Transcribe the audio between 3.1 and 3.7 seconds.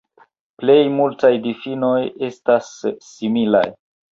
similaj.